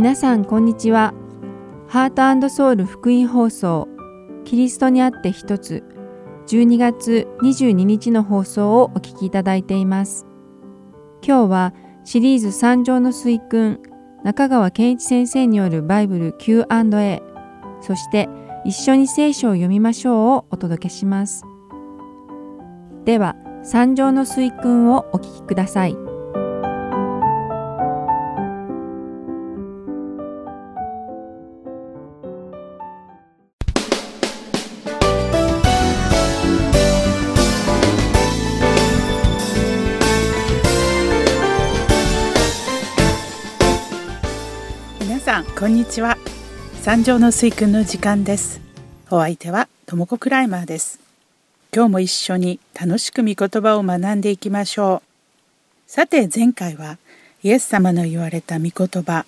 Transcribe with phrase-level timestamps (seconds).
[0.00, 1.12] 皆さんこんにちは。
[1.86, 3.86] ハートソウル福音放送
[4.46, 5.84] キリストにあって一つ
[6.46, 10.24] 12月22日の放送をお聞きいただいています。
[11.22, 11.74] 今日は
[12.04, 13.78] シリーズ三条の水訓
[14.24, 17.22] 中川健一先生によるバイブル Q&A
[17.82, 18.30] そして
[18.64, 21.44] 一緒に聖書を読みましょうをお届けします。
[23.04, 26.09] では三条の水訓をお聞きください。
[45.90, 46.16] ちは。
[46.82, 48.60] 三条の水訓の時間です。
[49.10, 51.00] お相手はともクライマーです。
[51.74, 55.90] 今日も一緒に楽しく御言葉を学んでいきましょう。
[55.90, 56.98] さて前回は
[57.42, 59.26] イエス様の言われた御言葉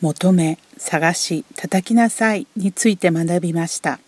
[0.00, 4.00] 求め探し叩きなさいについて学びました。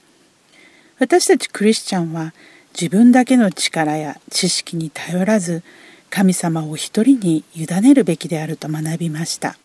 [0.98, 2.33] 私たちクリスチャンは
[2.72, 5.62] 自分だけの力や知識に頼らず
[6.09, 9.59] 神様を一人に委ねるべきであると学びました。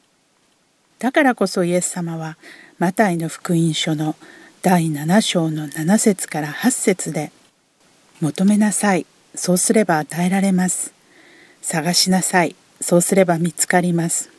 [0.99, 2.37] だからこそイエス様は
[2.77, 4.15] マタイの福音書の
[4.61, 7.31] 第7章の7節から8節で
[8.19, 10.91] 「求めなさいそうすれば与えられます」
[11.63, 14.29] 「探しなさいそうすれば見つかります」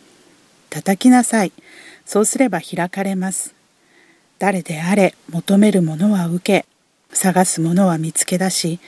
[0.69, 1.53] 「叩きなさい
[2.05, 3.55] そうすれば開かれます」
[4.39, 6.67] 「誰であれ求めるものは受け
[7.17, 8.81] 探すものは見つけ出し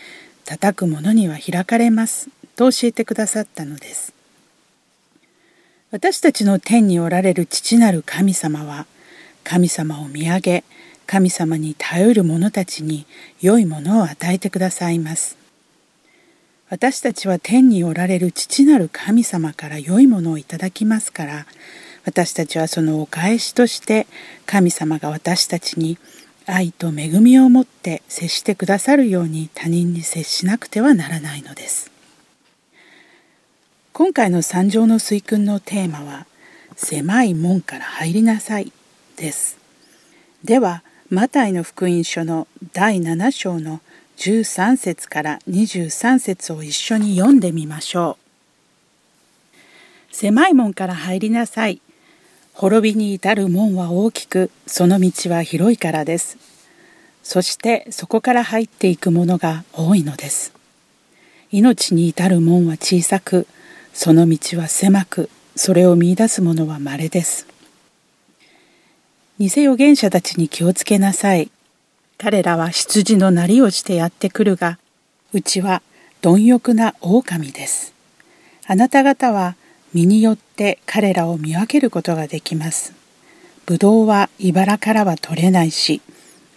[0.44, 4.21] 叩くものには開かれます」と教えてくださったのです。
[5.92, 8.86] 私たちの天におられる父なる神様は
[9.44, 10.64] 神様を見上げ
[11.06, 13.04] 神様に頼る者たちに
[13.42, 15.36] 良いものを与えてくださいます。
[16.70, 21.46] 私たちは天におられる父なる神様から良いものをいただきますから
[22.06, 24.06] 私たちはそのお返しとして
[24.46, 25.98] 神様が私たちに
[26.46, 31.91] 愛と恵みを持って接してくださるように他人に接しなくてはならないのです。
[33.94, 36.26] 今回の三条の水訓のテーマは
[36.76, 38.72] 狭い門から入りなさい
[39.16, 39.58] です。
[40.42, 43.80] ではマタイの福音書の第7章の
[44.16, 48.16] 13節から23節を一緒に読んでみましょ
[50.10, 50.14] う。
[50.14, 51.82] 狭い門から入りなさい。
[52.54, 56.38] 滅びに至る門は大きくその道は広いからです。
[57.22, 60.54] そしてそこから入っていくものが多いのです。
[61.50, 63.46] 命に至る門は小さく
[63.94, 67.46] その道は狭くそれを見出す者は稀です。
[69.38, 71.50] 偽預言者たちに気をつけなさい。
[72.16, 74.78] 彼らは羊のなりをしてやってくるが
[75.32, 75.82] うちは
[76.20, 77.92] 貪欲な狼です。
[78.66, 79.56] あなた方は
[79.92, 82.94] 身によって彼らを見分けることができます。
[83.66, 86.00] ぶどうは茨からは取れないし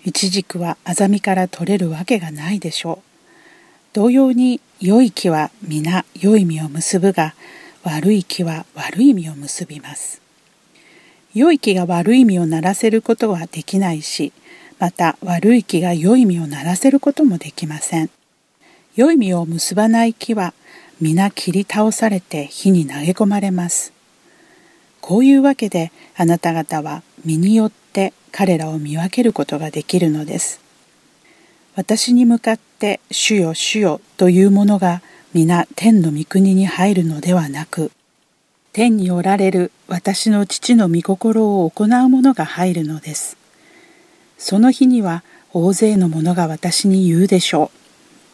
[0.05, 3.05] イチジクはアザミから取れるわけがないでしょう。
[3.93, 7.33] 同様に良い木は皆良い実を結ぶが
[7.83, 10.21] 悪い木は悪い実を結びます。
[11.33, 14.33] 良い木が悪い実をならせることはできないし
[14.77, 18.09] また悪い木が良い実をならせることもできません。
[18.97, 20.53] 良い実を結ばない木は
[20.99, 23.93] 皆切り倒されて火に投げ込まれます。
[24.99, 30.59] こういうわけであなた方は身によって彼らを見分けることができるのです。
[31.75, 35.01] 私に向かって「主よ主よ」というものが
[35.33, 37.91] 皆天の御国に入るのではなく
[38.73, 43.37] 天におられる私の父の御心を行う者が入るのです。
[44.37, 47.77] その日には大勢の者が私に言うでしょう。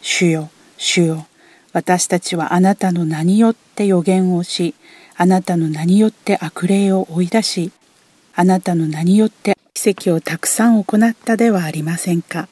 [0.01, 1.27] 主よ主よ
[1.73, 4.73] 私たちはあなたの名によって予言をし
[5.15, 7.71] あなたの名によって悪霊を追い出し
[8.33, 12.47] あなたの名によって奇跡をたくさん行ったではありませんか。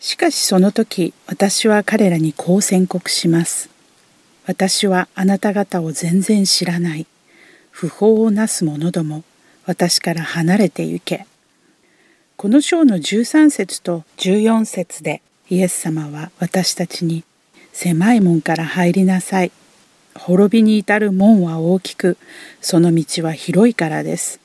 [0.00, 3.68] しかしその時私は彼らにこう宣告します。
[4.46, 7.06] 私はあなた方を全然知らない。
[7.70, 9.22] 不法をなす者ども、
[9.66, 11.26] 私から離れて行け。
[12.38, 15.20] この章の13節と14節で
[15.50, 17.22] イエス様は私たちに
[17.74, 19.52] 狭い門から入りなさい。
[20.16, 22.16] 滅びに至る門は大きく、
[22.62, 24.40] その道は広いからです。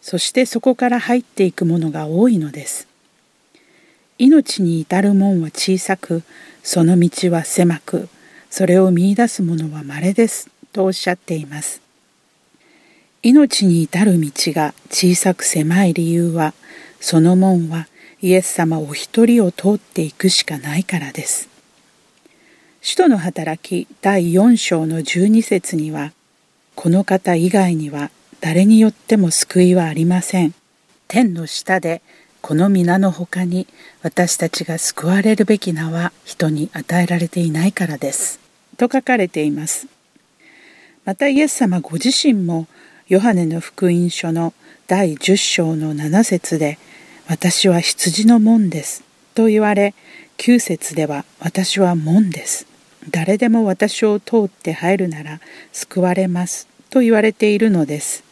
[0.00, 2.88] そしてそこから入っていくものが多いのです。
[4.18, 6.22] 命に至る門は小さく
[6.62, 8.08] その道は狭く
[8.50, 11.80] それを見いだす者は稀ですとおっしゃっています
[13.22, 16.54] 命に至る道が小さく狭い理由は
[17.00, 17.88] その門は
[18.20, 21.48] イエス様お一人を通っていくしかないからです
[22.80, 26.12] 使徒の働き第4章の12節には
[26.74, 28.10] この方以外には
[28.40, 30.52] 誰によっても救いはありません。
[31.06, 32.02] 天の下で
[32.42, 33.68] この皆の他に
[34.02, 38.40] 私たちが救われるべき名は人に与えられていないからです。
[38.76, 39.86] と書かれています。
[41.04, 42.66] またイエス様ご自身も
[43.06, 44.54] ヨハネの福音書の
[44.88, 46.78] 第10章の7節で
[47.28, 49.04] 私は羊の門です
[49.34, 49.94] と言われ
[50.38, 52.66] 9節では私は門です
[53.10, 55.40] 誰でも私を通って入るなら
[55.72, 58.31] 救われますと言われているのです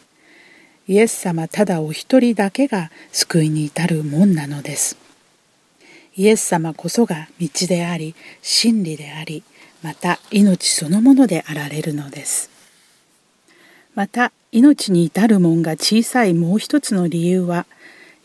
[0.91, 4.97] イエス様ただお一人だけが救いに至る門なのです
[6.17, 9.41] イエス様こそが道であり真理であり
[9.83, 12.49] また命そのものであられるのです
[13.95, 17.67] また命に至る門が小さいもう一つの理由は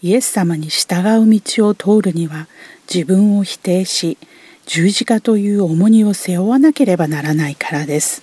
[0.03, 2.49] イエス様に従う道を通るには
[2.93, 4.19] 自分を否定し
[4.67, 8.23] 十字架という重荷を背負わなければならないからです。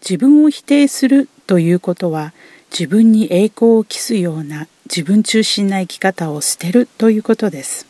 [0.00, 2.32] 自分を否定するということは
[2.70, 7.86] 自分に栄光を期すような自分中心な生き方を捨てるということです。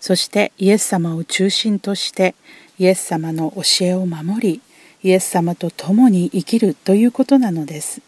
[0.00, 2.34] そしてイエス様を中心として
[2.78, 4.60] イエス様の教えを守り
[5.02, 8.00] イエス様と共に生きるということなのです。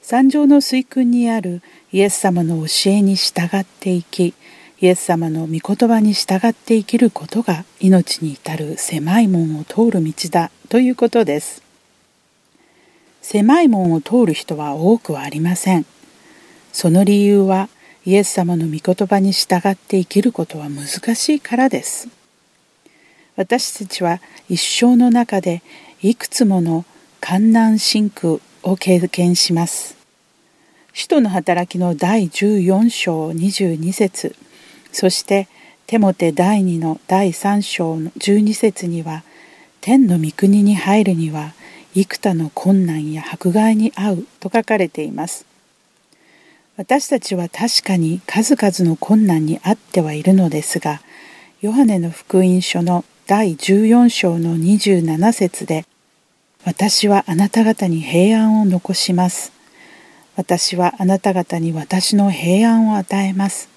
[0.00, 1.62] 三条の水訓にある
[1.92, 4.34] イエス様の教えに従っていき
[4.80, 11.61] イエス様の御言葉に従って生きることが命に至る狭い門を通る道だということです。
[13.22, 15.86] 狭い門を通る人は多くはありません。
[16.72, 17.68] その理由は
[18.04, 22.08] イエス様の御言葉に従って生きることは難しいからです。
[23.36, 25.62] 私たちは一生の中で
[26.02, 26.84] いくつもの
[27.20, 29.96] 観難真空を経験します。
[30.92, 34.36] 使徒の働きの第14章22節
[34.92, 35.48] そして
[35.86, 39.22] テモテ第2の第3章の12節には
[39.80, 41.54] 天の御国に入るには
[41.94, 45.44] 幾多の困難や迫害に遭うと書かれています。
[46.76, 51.02] 私たちは確かに数々の困難にあってはいるのですが、
[51.60, 55.84] ヨハネの福音書の第14章の27節で、
[56.64, 59.52] 私はあなた方に平安を残します。
[60.34, 63.68] 私はあなた方に私の平安を与えます。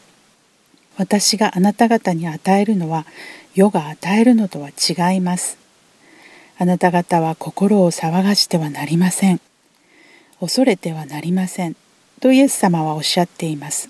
[0.97, 3.05] 私があなた方に与えるのは
[3.53, 5.64] 世が与えるのとは違います。
[6.57, 9.41] あなた方は心を騒がしてはなりません。
[10.39, 11.75] 恐れてはなりません。
[12.21, 13.89] とイエス様はおっしゃっています。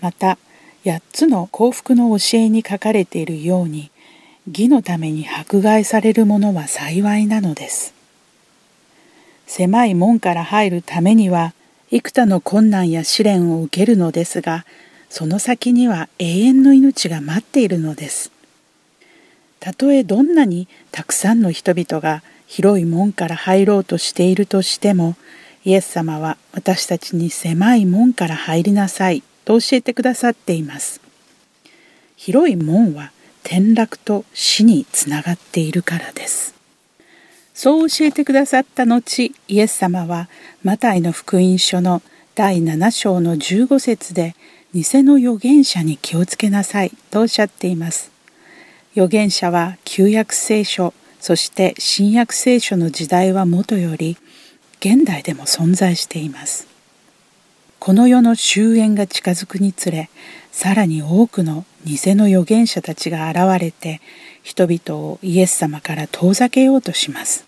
[0.00, 0.38] また、
[0.84, 3.90] 8つの幸福の教えに書かれているように、
[4.46, 7.94] 義のために迫害される者は幸いなのです。
[9.46, 11.54] 狭い門から入るためには、
[11.90, 14.64] 幾多の困難や試練を受けるのですが、
[15.08, 18.30] その先には永遠の命が待っているのです。
[19.60, 25.16] たとえどんなにたくさんの人々が広い門から入ろうとしているとしても、
[25.64, 31.00] イエス様は私たちに狭い門から入りなさいと教えてくださっています。
[32.16, 33.12] 広い門は
[33.44, 36.54] 転落と死につながっているからです。
[37.52, 40.28] そう教えてくださった後、イエス様は
[40.62, 42.00] マタイの福音書の
[42.34, 44.34] 第7章の15節で
[44.72, 48.19] 偽の預言者に気をつけなさいとおっしゃっています。
[48.92, 54.16] 預言者は旧約聖書、そして新約聖書の時代はもとより
[54.80, 56.66] 現代でも存在しています。
[57.78, 60.10] この世の終焉が近づくにつれ、
[60.50, 64.00] さらに多くの偽の預言者たちが現れて、
[64.42, 67.46] 人々をイエス様から遠ざけようとします。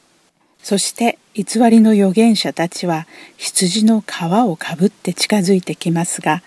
[0.63, 6.41] そして偽りの預言者たちは羊の皮をかぶって近づいてきますが、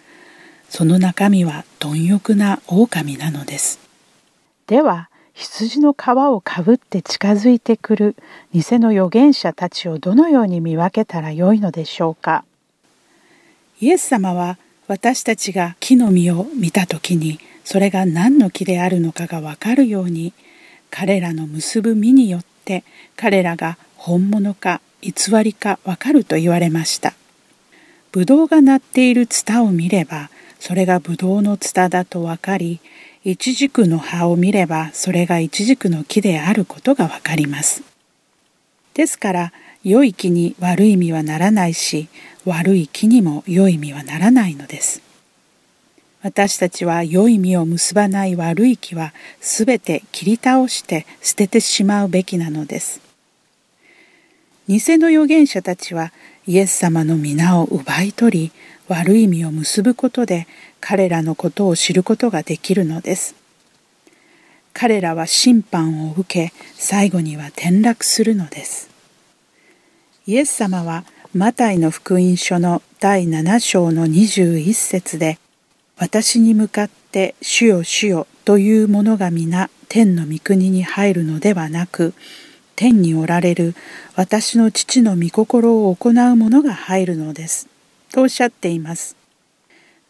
[0.69, 3.84] その中身は貪欲な狼なのです。
[4.67, 8.15] では、羊の皮をかぶって近づいてくる
[8.53, 12.45] 偽の預言者たちをどのように見分けたらよいのでしょうか？
[13.81, 14.57] イエス様は
[14.87, 20.31] 私たちが木の実を見た時にそれが何の木であるのかがわかるように
[20.89, 22.85] 彼らの結ぶ実によって
[23.17, 25.11] 彼らが本物か偽
[25.43, 27.13] りかわかると言われました。
[28.13, 30.29] ブドウが鳴っているツタを見れば
[30.61, 32.79] それがブドウのツタだとわかり、
[33.27, 37.81] イチジクの葉を見ればそれがイチジクの木であることがわかります。
[38.93, 39.53] ですから、
[39.83, 42.07] 良い木に悪い実はならないし、
[42.45, 45.01] 悪い木にも良い実はならないのです。
[46.21, 53.01] 私たちは良い実を結ばない悪い木はすべて切り倒して捨ててしまうべきなのです。
[54.67, 56.13] 偽の預言者たちは
[56.45, 58.51] イエス様の皆を奪い取り
[58.87, 60.47] 悪い意味を結ぶことで
[60.87, 63.33] 彼らのことを知ることができるのです。
[64.71, 68.91] 彼らは審判を受け最後には転落するのです。
[70.27, 75.39] イエス様はマタイの福音書の第7章の21節で
[75.97, 82.13] 私に向かって主よ主よという者が皆天の御国に入るのではなく
[82.75, 83.73] 天におられる
[84.15, 87.67] 私の父の御心を行う者が入るのです
[88.11, 89.24] とおっしゃっています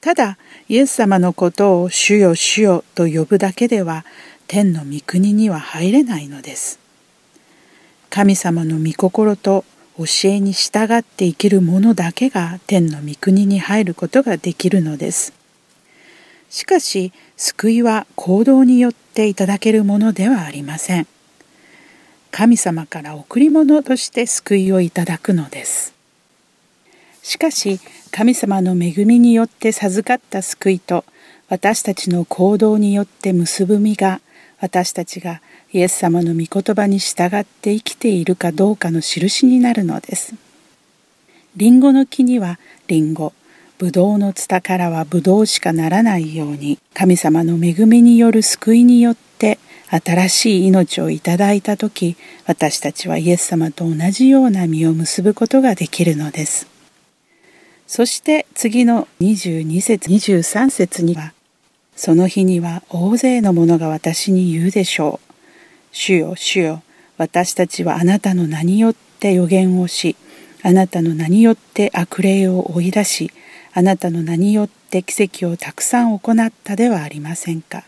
[0.05, 0.37] ただ
[0.69, 4.05] イエス様のことを主よ主よと呼ぶだけでは
[4.45, 6.79] 天の御国には入れないのです。
[8.11, 9.65] 神様の御心と
[9.97, 15.33] 教えに従って生きる者だけが天の御国に入ることができるのです。
[16.51, 21.07] しかし救いは行動によっていただけるものではありません。
[22.29, 25.95] 神様から贈り物として救いをいただくのです。
[27.23, 27.79] しかし
[28.15, 31.03] 神様の恵みによって授かった救いと
[31.49, 34.21] 私たちの行動によって結ぶ実が
[34.61, 35.41] 私たちが
[35.73, 40.33] イエス様の御言葉に従って生きているかどうかの印になるのです。
[41.57, 42.57] リンゴの木には
[42.87, 43.33] リンゴ、
[43.79, 56.74] ブドウのツタからはブドウしかならないように神様の恵みによる救いによって新しい命をいただいた時私たちはイエス様と同じような実を結ぶことができるのです。
[57.87, 61.33] そして次の22節23節には
[61.95, 65.33] その日には大勢の者が私に言うでしょう。
[65.91, 66.83] 主よ主よ
[67.17, 70.17] 私たちはあなたの名によって予言をし
[70.61, 73.31] あなたの名によって悪霊を追い出し
[73.73, 77.83] あなたの名によって奇跡をたくさん行ったではありませんか。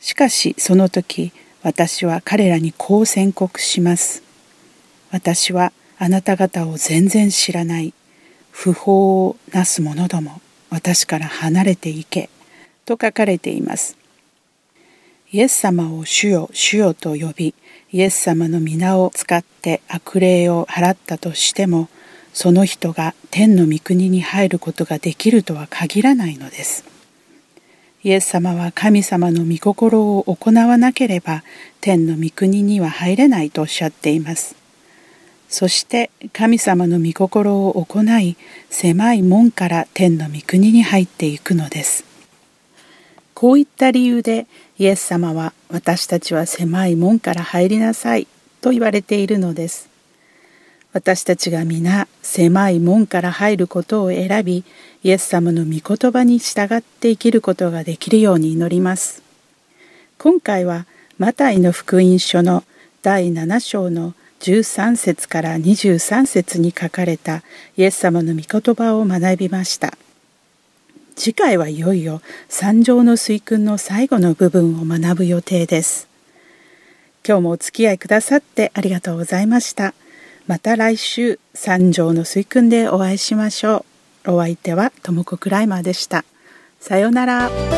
[0.00, 1.32] しかしその時
[1.62, 4.22] 私は彼らにこう宣告します。
[5.10, 7.94] 私はあなた方を全然知らない。
[8.60, 12.28] 不法をなす者ども私から離れていけ
[12.86, 13.96] と書かれています
[15.30, 17.54] イエス様を主よ主よと呼び
[17.92, 21.88] イエス様の皆を使って悪霊を払ったとしても
[22.32, 26.84] その人が天の御国に入ることができるとは限らないのです。
[28.02, 31.42] イエス様は神様の御心を行わなければ
[31.80, 34.56] 天の御国には入れないとおっしゃっています。
[35.48, 38.36] そして神様の御心を行い
[38.68, 42.04] 狭い門から天の御国に入っていくのです。
[43.34, 44.46] こういった理由で
[44.78, 48.26] イエス様は私たちは狭い門から入りなさい
[48.60, 49.88] と言われているのです。
[50.92, 54.64] 私たちが皆狭い門から入ることを選び
[55.02, 59.22] イエス様の御言葉に従って生きることができるように祈ります。
[60.18, 60.86] 今回は
[61.16, 62.64] マタイの福音書の
[63.02, 67.42] 第7章の13節から23節に書かれた
[67.76, 69.96] イエス様の御言葉を学びました。
[71.16, 76.08] 次回はいよいよ三条の水訓の最後の部分を学ぶ予定です。
[77.26, 79.94] 今日もお付き合いくださってありがとうございました。
[80.46, 83.84] また来週三条の水訓でお会いしましょ
[84.24, 84.32] う。
[84.32, 86.24] お相手はともこクライマーでした。
[86.80, 87.77] さようなら。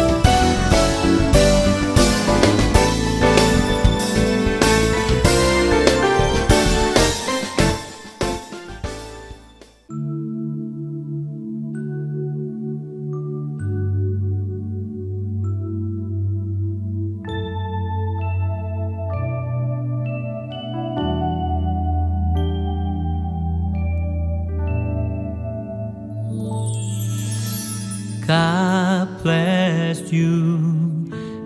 [30.12, 30.58] You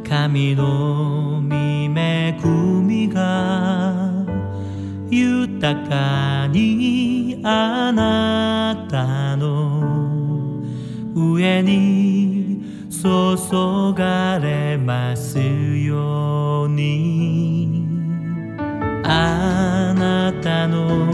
[0.08, 2.32] 神の見恵
[2.82, 4.24] みが
[5.10, 10.62] 豊かにあなたの
[11.14, 17.86] 上に注がれますように。
[19.06, 21.06] あなたの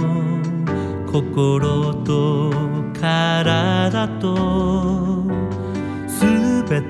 [1.11, 2.53] 心と
[2.99, 5.10] 体と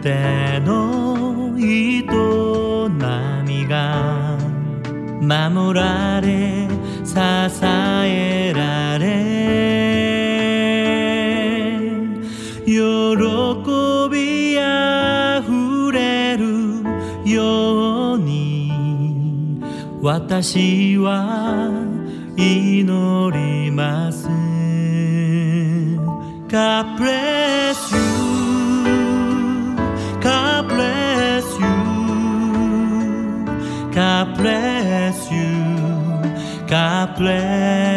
[0.00, 2.02] べての営
[3.47, 4.38] みが
[5.21, 6.66] 守られ
[7.04, 7.14] 支
[8.04, 9.40] えられ。
[12.66, 12.76] 喜
[14.11, 16.83] びあふれる
[17.26, 18.73] ように
[20.00, 21.71] 私は
[22.37, 24.28] 祈ります。
[26.49, 27.39] God bless
[34.42, 36.66] bless you.
[36.66, 37.89] God bless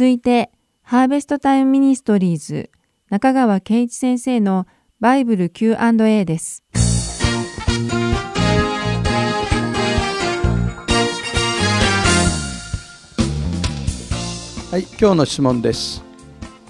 [0.00, 2.70] 続いて、ハーベストタイムミニストリーズ
[3.10, 4.66] 中川健一先生の
[4.98, 6.64] バイブル Q&A です。
[14.70, 16.02] はい、今日の質問です。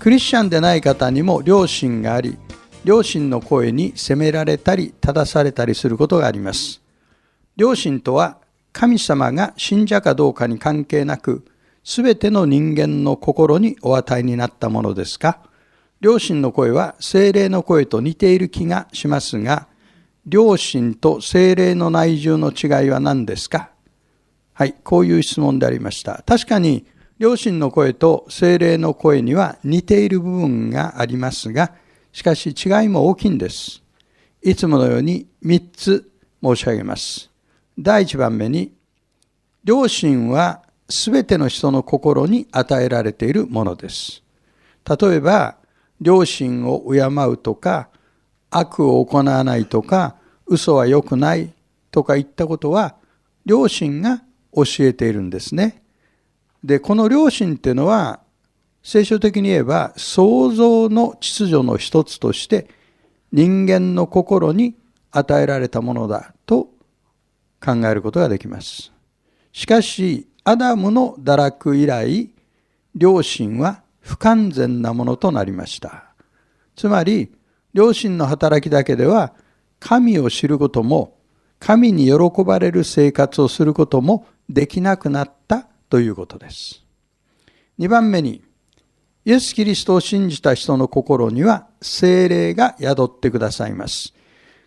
[0.01, 2.37] クリスチャンでない方にも良心があり、
[2.83, 6.83] 良心の声に責められたり正されたりすることがあります。
[7.57, 8.39] 良心とは
[8.73, 11.45] 神様が信者かどうかに関係なく、
[11.83, 15.39] すべての人間の心にお与えになったものですが、
[16.01, 19.69] 良心の声は精霊の声と似ている気がしますが、
[20.29, 23.71] 良心と精霊の内住の違いは何ですか？
[24.53, 26.23] はい、こういう質問でありました。
[26.27, 26.87] 確かに、
[27.19, 31.73] 良心の声と精霊の声には似ている部分がありますが、
[32.13, 33.83] しかし違いも大きいんです。
[34.43, 36.11] いつものように3つ
[36.43, 37.31] 申し上げます。
[37.79, 38.73] 第1番目に、
[39.65, 44.23] 良心はすべての人の心に与えられているものです。
[44.85, 45.57] 例えば、
[46.01, 47.89] 良心を敬うとか、
[48.51, 51.53] 悪を行わないとか、嘘は良くない
[51.91, 52.97] とか言ったことは、
[53.45, 54.23] 良心が
[54.55, 55.83] 教えているんですね。
[56.65, 58.21] で、この良心っていうのは、
[58.83, 62.69] 聖書的に言えば、創造の秩序の一つとして、
[63.33, 64.75] 人間の心に
[65.13, 66.69] 与えられたものだと
[67.65, 68.93] 考えることができます。
[69.53, 72.29] しかし、アダムの堕落以来、
[72.99, 76.13] 良心は不完全なものとなりました。
[76.75, 77.31] つまり、
[77.73, 79.33] 良心の働きだけでは、
[79.79, 81.17] 神を知ることも、
[81.61, 86.83] 神に喜ばれる生活をすることもできなくなったということです。
[87.79, 88.43] 2番目に、
[89.25, 94.13] イエス・キリストを信じた人の心には精霊が宿ってくださいます。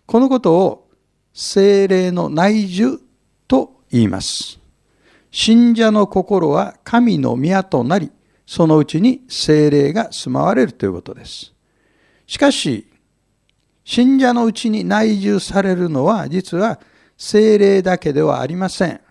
[0.06, 0.88] このことを
[1.34, 3.02] 精霊の内住
[3.50, 4.62] と言います。
[5.34, 8.12] 信者の心は神の宮となり、
[8.46, 11.52] そのうちに精霊が住まわれるということです。
[12.28, 12.88] しかし、
[13.84, 16.80] 信者のうちに内住されるのは実は
[17.17, 19.02] 精霊だけではありません。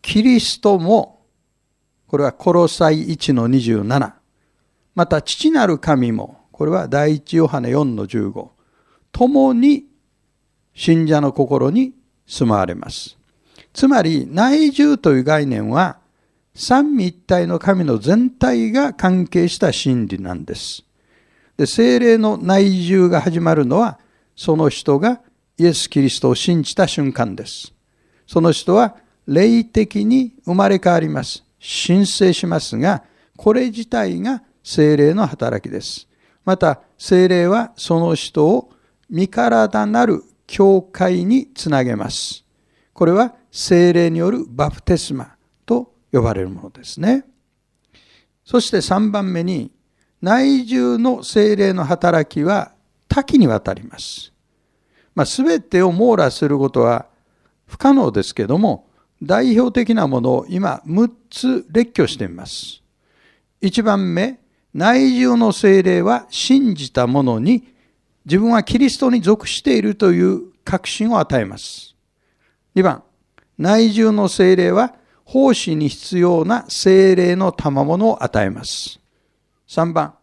[0.00, 1.26] キリストも、
[2.06, 4.12] これはコロサイ1の27。
[4.94, 8.50] また父なる神も、これは第一ヨハネ4の15。
[9.10, 9.86] 共に
[10.74, 11.92] 信者の心に
[12.24, 13.18] 住まわれます。
[13.74, 15.98] つまり内住という概念は
[16.54, 20.84] 三位一体の神の全体が関係した真理なんです。
[21.56, 23.98] で、精霊の内住が始まるのは
[24.36, 25.20] その人が
[25.58, 27.74] イエス・キリストを信じた瞬間です。
[28.28, 31.44] その人は霊的に生まれ変わります。
[31.58, 33.02] 申請しますが、
[33.36, 36.06] これ自体が精霊の働きです。
[36.44, 38.70] また、精霊はその人を
[39.10, 42.44] 身体なる教会につなげます。
[42.92, 47.24] これは精霊によるバプテスマと呼ばれるものですね。
[48.44, 49.70] そして3番目に、
[50.20, 52.72] 内住の精霊の働きは
[53.06, 54.32] 多岐にわたります。
[55.14, 57.06] まあ、全てを網羅することは
[57.66, 58.88] 不可能ですけども、
[59.22, 62.82] 代表的なものを今6つ列挙しています。
[63.62, 64.40] 1番目、
[64.74, 67.72] 内住の精霊は信じた者に
[68.24, 71.94] 自分はキリストに属しているという確信を与えます。
[72.74, 73.04] 2番、
[73.58, 79.00] 内住の精霊は奉仕に必要な精霊の賜物を与えます。
[79.68, 80.14] 3番、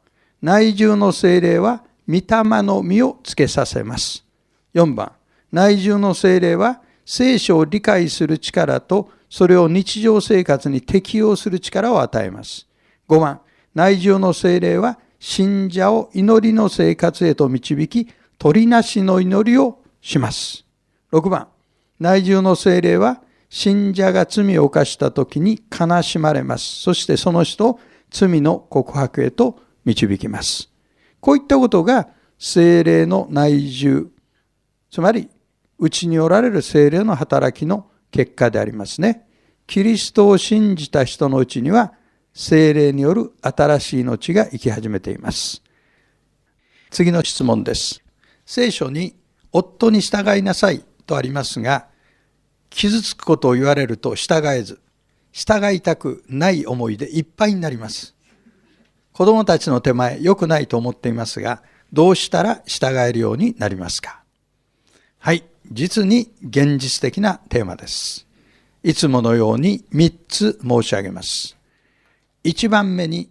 [0.42, 2.24] 内住の精霊は御霊
[2.62, 4.26] の実をつけさせます。
[4.74, 5.12] 4番、
[5.52, 12.68] 内住の精霊は聖書を理解する力とそれを日常生活に適用する力を与えます。
[13.08, 13.42] 5番、
[13.74, 20.66] 内住の精霊は信者を祈りの生活へと導き、取りなしの祈りをします。
[21.12, 21.48] 6番、
[22.02, 26.82] 内住の精霊は信者が罪を犯した時に悲しまれます。
[26.82, 30.72] そしてその人を罪の告白へと導きます。
[31.20, 32.10] こういったことが
[32.40, 34.10] 精霊の内住、
[34.90, 35.30] つまり
[35.78, 39.28] 内におられる精霊の働きの結果でありますね。
[39.68, 41.94] キリストを信じた人のうちには
[42.34, 45.62] 精霊による新しい命が生き始めています。
[46.90, 48.04] 次の質問です。
[48.44, 49.16] 聖書に
[49.52, 51.91] 夫に従いなさいとありますが、
[52.72, 54.80] 傷つくことを言われると従えず、
[55.32, 58.16] 従いたくない思いでいっぱいになります。
[59.14, 61.62] 子供たちの手前良くないと思っていますが、
[61.94, 64.24] どうしたら従えるようになりますか？
[65.20, 68.26] はい、実に現実的なテーマです。
[68.84, 71.58] いつものように3つ申し上げます。
[72.44, 73.30] 1番目に、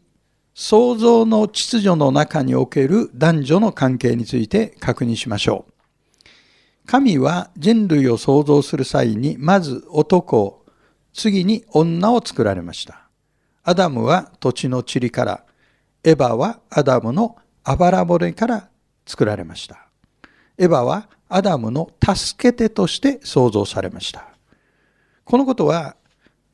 [0.55, 5.69] 創造の秩序の中における男女の関係について確認しましょう。
[6.90, 10.66] 神は人類を創造する際に、まず男を、
[11.12, 13.03] 次に女を作られました。
[13.62, 15.44] アダムは土地の塵から、
[16.03, 18.68] エバはアダムのあばら骨から
[19.07, 19.87] 作られました。
[20.59, 24.24] エバはアダムの助け手として創造されました。
[25.24, 25.94] このことは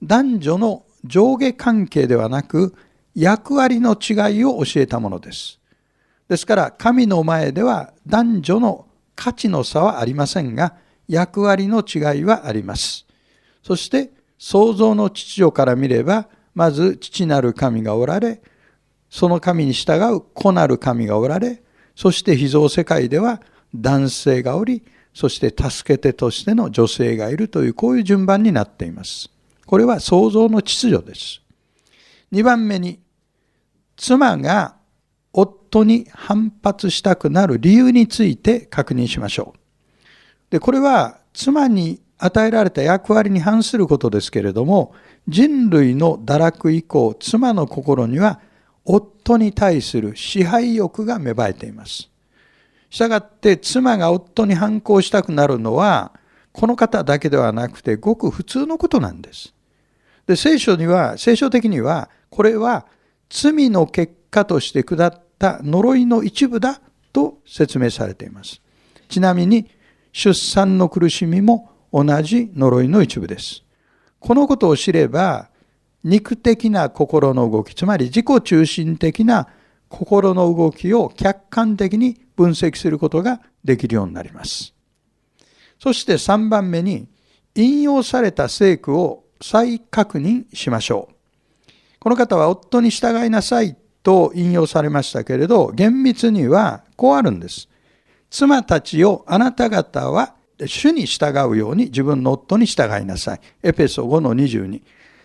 [0.03, 2.75] 男女の上下関係ではなく
[3.15, 5.59] 役割の違いを教えたものです。
[6.29, 8.86] ですから神の前では男女の
[9.17, 10.75] 価値の差はありませんが
[11.09, 13.07] 役割の違いはあります。
[13.63, 18.41] そして創造の秩序から見ればまず父なる神がおられ
[19.11, 21.63] その神に従う子なる神がおられ
[21.95, 23.41] そして被造世界では
[23.75, 29.31] 男性がおりそして助け手としての女性がいるというこういう順番になっています。
[29.65, 31.41] これは創造の秩序です。
[32.33, 33.01] 2番目に
[33.97, 34.77] 妻が
[35.77, 39.59] 夫に反発したくなる理由について確認しましょう。
[40.51, 44.95] でこれは妻に与えられた役割に反することですけれども
[45.29, 48.41] 人類の堕落以降妻の心には
[48.85, 52.09] 夫に対する支配欲が芽生えています。
[52.89, 56.13] したがって妻が夫に反抗したくなるのは
[56.53, 59.53] この方だけではなくてごく普通のことなんです。
[60.27, 62.87] で聖書には聖書的にはこれは
[63.29, 66.81] 罪の結果として下った呪いの一部だ
[67.13, 68.61] と説明されています。
[69.09, 69.71] ちなみに
[70.13, 73.63] 出産の苦しみも同じ呪いの一部です。
[74.19, 75.51] このことを知れば
[76.05, 79.49] 肉的な心の動きつまり自己中心的な
[79.89, 84.75] 心の動きを客観的に分析することができるようになります。
[85.79, 87.09] そして3番目に
[87.55, 91.15] 引用された聖句を再確認しましょう。
[91.99, 97.69] この方は夫に従いなさいと引用されましたけれど、厳密にはこうあるんです。
[98.31, 103.41] 妻たちをあなた方は主に従うように自分の夫に従いなさい。
[103.65, 104.81] エペソ5の22。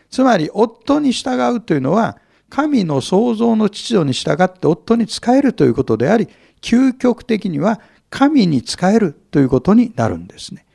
[0.09, 2.17] つまり夫に従うというのは
[2.49, 6.27] 神の創造の秩序に従って夫に仕えるということであり、
[6.59, 10.65] 究極的には神に仕えるということになるんですね。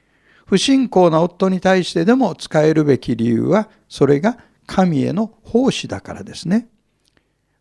[0.46, 6.68] 不信仰な夫に対してでも使えるべき理由は、それが神への奉仕だからですね。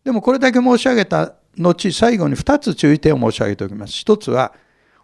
[0.06, 3.92] でもこれだけ申し上げた後最後に2つ注意点を申し上げておきます。
[3.94, 4.52] 一つは、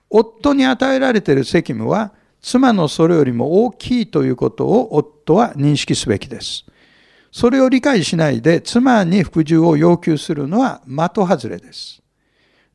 [0.09, 6.65] 夫に与えられている責務は、妻のそれよりも大きいということを夫は認識すべきです。
[7.33, 12.01] それを理解しないで妻に服従を要求するのは的外れです。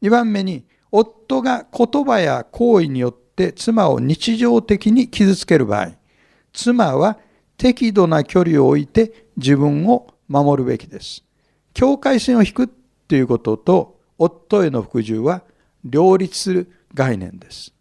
[0.02, 5.92] 2番目に、夫が言葉や行為によって妻を日常的に傷つける場合、
[6.52, 7.20] 妻は
[7.56, 11.24] 適度な距離を置いて自分を守るべきです。
[11.78, 12.74] 境界線を引く
[13.08, 15.44] ということと夫への服従は
[15.86, 17.72] 両立する概念です。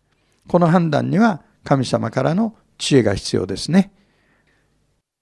[0.47, 3.91] この判断には神様からの知恵が必要ですね。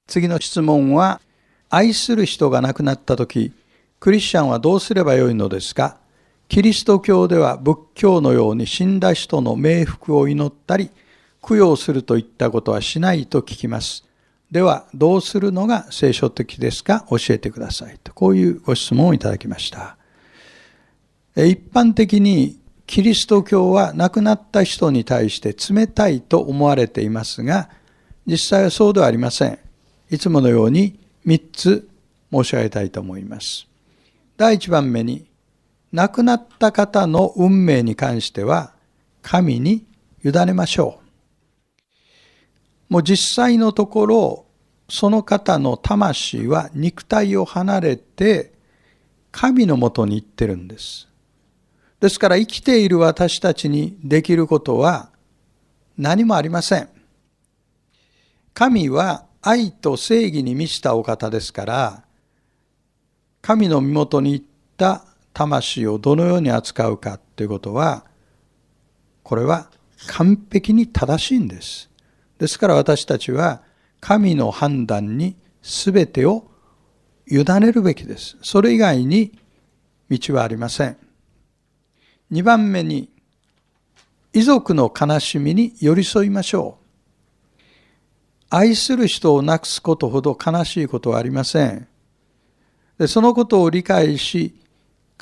[0.09, 1.21] 次の質問は、
[1.71, 3.53] 愛する人が亡くなった時、
[4.01, 5.99] クリスチャンはどうすればよいのですか？
[6.49, 10.91] キリスト教では仏教のように死んだ人の冥福を祈ったり、
[11.41, 14.05] 供養するといったことはしないと聞きます。
[14.55, 17.05] では、どうするのが聖書的ですか？
[17.11, 17.99] 教えてください。
[18.05, 19.97] と、こういうご質問をいただきました。
[21.35, 27.69] 一般的にキリスト教は亡くなった人に対して冷たいと思われていますが、
[28.27, 29.59] 実際はそうではありません。
[30.09, 31.89] いつものように3つ
[32.31, 33.67] 申し上げたいと思います。
[34.37, 35.27] 第1番目に、
[35.91, 38.73] 亡くなった方の運命に関しては、
[39.21, 39.85] 神に
[40.25, 41.05] 委ねましょう。
[42.89, 44.44] もう実際のところ、
[44.95, 48.53] その方の魂は肉体を離れて、
[49.33, 51.09] 神のもとに行ってるんです。
[51.99, 55.11] ですから生きている私たちにできることは
[55.99, 56.89] 何もありません。
[58.53, 62.05] 神は愛と正義に満ちたお方ですから、
[63.43, 68.05] 神の身元に行った魂をどのように扱うかということは、
[69.25, 69.71] これは
[70.07, 71.91] 完璧に正しいんです。
[72.39, 73.61] ですから私たちは
[74.05, 76.45] 神の判断に全てを
[77.27, 78.37] 委ねるべきです。
[78.43, 79.33] それ以外に
[80.11, 80.99] 道はありません。
[82.31, 83.09] 2番目に、
[84.35, 86.85] 遺族の悲しみに寄り添いましょう。
[88.51, 91.89] 愛する人を亡くすことほど悲しいことはありません。
[92.99, 94.55] でそのことを理解し、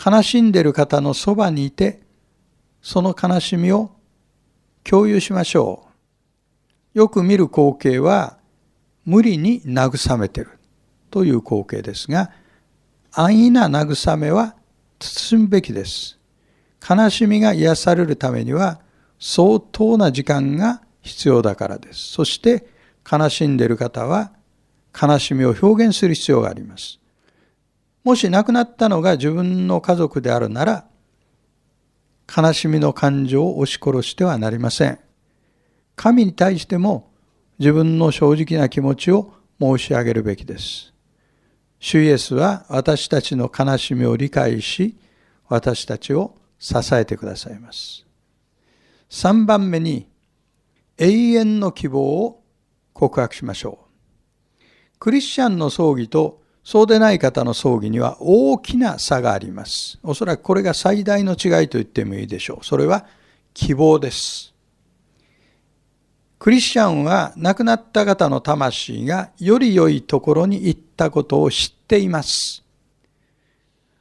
[0.05, 2.01] 悲しんでいる方のそばにいて、
[2.83, 3.93] その悲しみを
[4.83, 5.87] 共有しましょ
[6.97, 6.99] う。
[6.99, 8.42] よく見る光景は、
[9.05, 10.59] 無理に慰めてる
[11.11, 12.31] という光景ですが、
[13.13, 14.57] 安易な慰めは
[14.99, 16.19] 包むべきです。
[16.89, 18.81] 悲しみが癒されるためには
[19.19, 22.13] 相当な時間が必要だからです。
[22.13, 22.67] そして
[23.11, 24.33] 悲しんでいる方は
[25.01, 26.99] 悲しみを表現する必要があります。
[28.05, 30.87] もし亡くなったのが自分の家族であるなら、
[32.35, 34.99] 悲しみの感情を押し殺してはなりません。
[35.95, 37.12] 神に対しても
[37.63, 40.93] 自分の正直な気持ちを申し上げるべきです。
[41.79, 44.97] 主イエスは私たちの悲しみを理解し、
[45.49, 48.05] 私たちを支えてくださいます。
[49.11, 50.09] 3番目に、
[50.99, 52.43] 永遠の希望を
[52.93, 53.79] 告白しましょ
[54.61, 54.65] う。
[54.99, 60.01] クリスチャンの葬儀とそうでない方の葬儀には大きな差があります。
[60.03, 62.67] おそらくこれが最大の違いと言ってもいいでしょう。
[62.67, 63.07] それは
[63.55, 64.52] 希望です。
[66.43, 72.65] クリスチャンは亡くなった方の魂がより良いところに行ったことを知っています。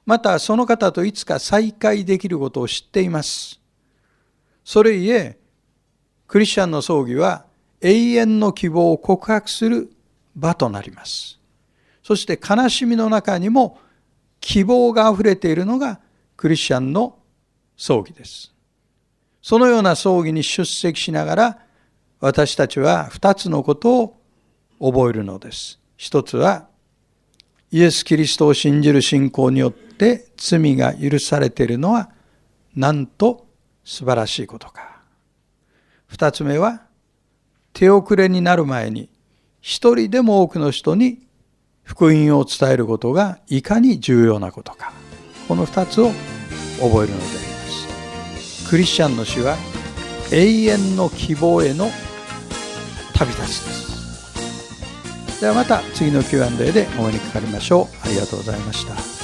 [0.07, 3.61] またその方といつか再会できることを知っています。
[4.65, 5.37] それゆえ、
[6.27, 7.45] クリスチャンの葬儀は
[7.79, 9.91] 永遠の希望を告白する
[10.35, 11.39] 場となります。
[12.01, 13.77] そして悲しみの中にも
[14.39, 15.99] 希望が溢れているのが
[16.37, 17.19] クリスチャンの
[17.77, 18.51] 葬儀です。
[19.43, 21.70] そのような葬儀に出席しながら
[22.21, 24.15] 私たちは二つのことを
[24.79, 25.79] 覚えるのです。
[25.97, 26.67] 一つは
[27.71, 32.11] イエス・キリストを信じる信仰によって罪が許されているのは
[32.75, 33.47] なんと
[33.83, 35.01] 素晴らしいことか。
[36.05, 36.83] 二つ目は
[37.73, 39.09] 手遅れになる前に
[39.59, 41.25] 一人でも多くの人に
[41.83, 44.93] 福音を伝えることがいかに重要なことか。
[45.47, 46.17] この二つを覚
[46.83, 48.69] えるのであります。
[48.69, 49.57] クリスチャンの死は
[50.31, 51.89] 永遠の希望への
[53.21, 55.41] 旅立ちです。
[55.41, 58.07] ではまた次の Q&A でお目にかかりましょう。
[58.07, 59.20] ありがとうございました。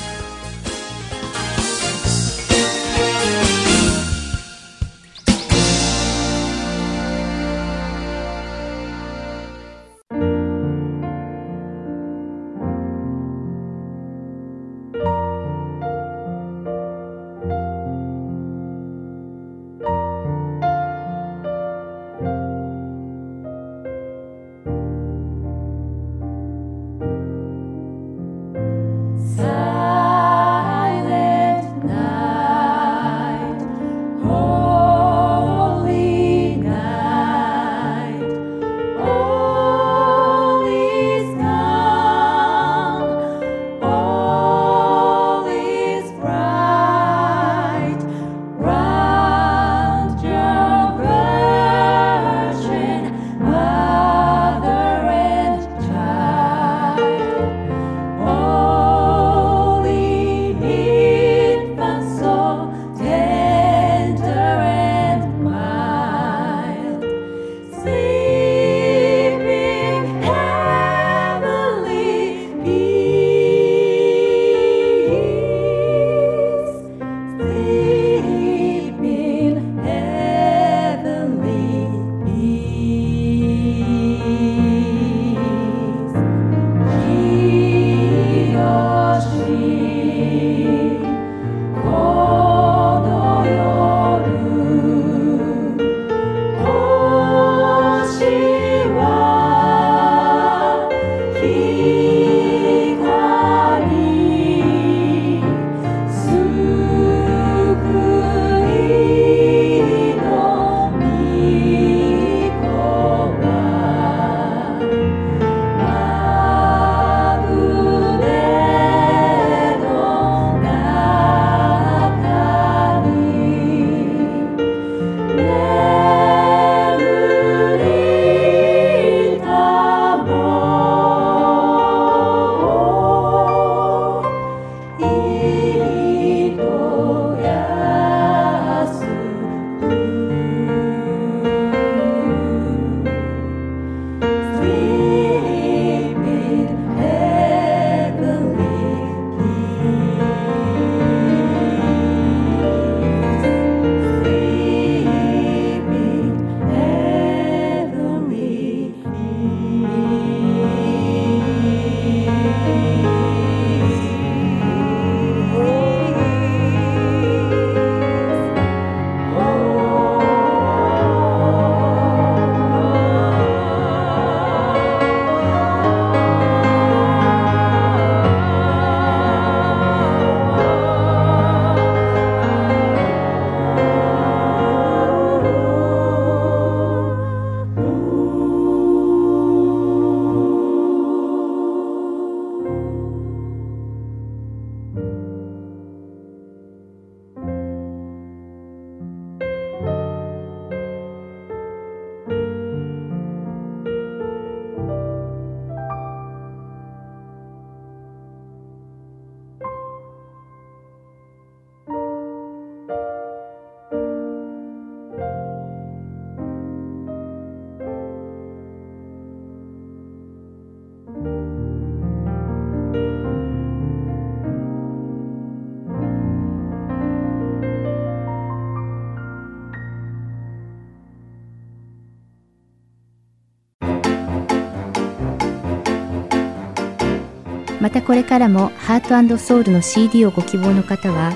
[237.87, 241.31] またこれからもハートソウルの CD をご希望の方は、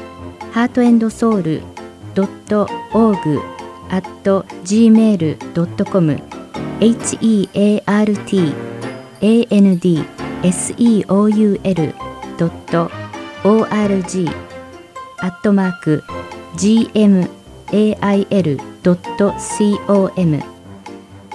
[0.52, 1.64] ハートソウル
[2.14, 3.39] .org
[3.88, 4.06] at
[4.66, 6.18] gmail.com
[6.82, 7.16] heart
[9.49, 9.80] and
[10.43, 11.62] seoul
[13.45, 14.30] org
[15.22, 16.04] アットマーク
[16.58, 17.30] gmail.com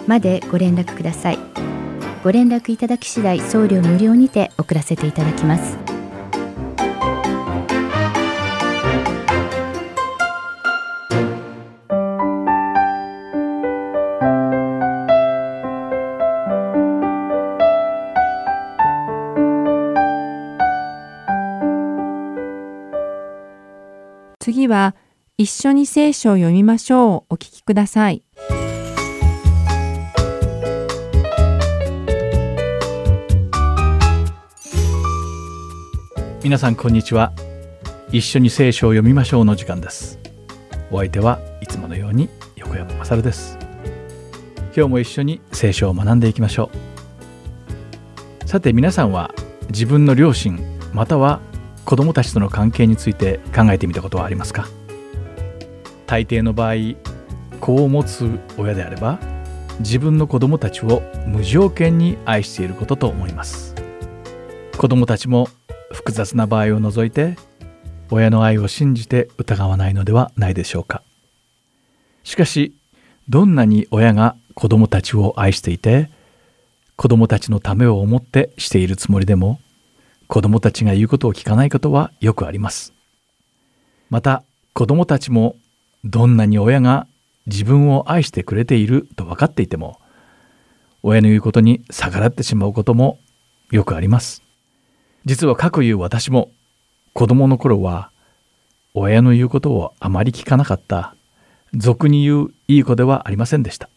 [0.07, 1.39] までご連絡ください。
[2.27, 5.79] ご連絡いただき次第送料無料にて送らせていただきます。
[24.41, 24.97] 次は
[25.39, 28.26] 一緒に聖書を読みましょうお聞きください。
[36.47, 37.33] 皆さんこんにちは。
[38.13, 40.21] 一緒に聖書を読みましょうの時間です。
[40.93, 43.59] お相手はいつものように横山まさるです。
[44.67, 46.71] 今日も一緒に聖書を学んでいきましょ
[48.45, 48.49] う。
[48.49, 49.35] さて皆さんは
[49.71, 50.61] 自分の両親
[50.95, 51.41] または
[51.85, 54.69] 子供たちとの関係について考えてみたことはありますか？
[56.07, 56.75] 大抵の場合
[57.61, 59.19] 子を持つ親であれば
[59.81, 63.75] 自分の子供たちを無条件に愛していることと思います。
[64.79, 65.49] 子供たちも
[65.97, 67.39] 複雑な場合を除いて
[68.11, 71.03] 親の愛を信じて疑わないのではないでしょうか。
[72.23, 72.75] しかし
[73.31, 76.11] どんなに親が子供たちを愛していて
[76.97, 79.59] 子供たちのためを思ってしているつもりでも
[80.29, 82.93] 子供たちが言うことを聞かないことはよくあります。
[84.11, 84.45] また
[84.75, 85.57] 子供たちも
[86.05, 87.07] どんなに親が
[87.47, 89.99] 自分を愛してくれていると分かっていても
[91.03, 93.19] 親の言うことに逆らってしまうことも
[93.71, 94.46] よくあります。
[95.27, 96.53] 実は各言う私も
[97.13, 98.11] 子供の頃は
[98.95, 101.17] 親の言うことをあまり聞かなかった。
[101.75, 103.91] 俗に言ういい子ではありませんでした。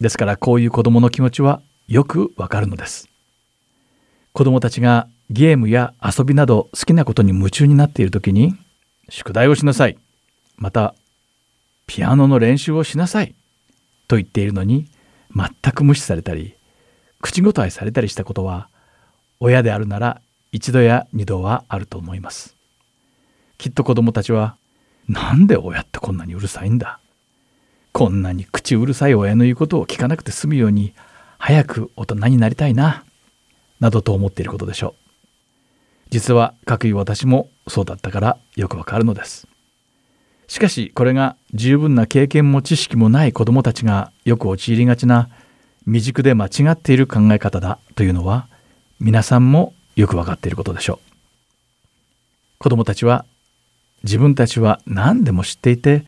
[0.00, 3.10] ですからこういう子供の気持ちはよくわかるのです。
[4.32, 8.56] 子供たちがゲームや遊びなど好きなことに夢中になっている時に
[9.10, 9.98] 宿題をしなさい。
[10.56, 10.94] また
[11.86, 13.34] ピアノの練習をしなさい。
[14.08, 14.86] と言っているのに
[15.36, 16.54] 全く無視されたり
[17.20, 18.70] 口答えされたりしたことは
[19.40, 20.22] 親であるなら
[20.52, 22.56] 一度や二度はあると思います。
[23.58, 24.56] きっと子供たちは
[25.08, 27.00] なんで親ってこんなにうるさいんだ？
[27.92, 30.94] こんなに口うるさい親の言うことを聞かなくて済むように
[31.38, 33.04] 早く大人になりたいな？
[33.80, 34.94] などと思っていることでしょう。
[36.10, 39.46] 実は各位私もそうだったからよくわかるのです。
[40.46, 45.28] しかしこれが十分な経験も知識もない子供たちがよく陥りがちな
[45.84, 48.48] 未熟で間違っている考え方だというのは
[48.98, 51.08] 皆さんもよくわかっていることでしょう。
[52.58, 53.24] 子供たちは
[54.04, 56.06] 自分たちは何でも知っていて